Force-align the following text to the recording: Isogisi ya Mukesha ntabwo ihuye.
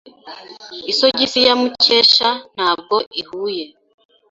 Isogisi 0.91 1.39
ya 1.47 1.53
Mukesha 1.61 2.29
ntabwo 2.55 2.95
ihuye. 3.21 3.65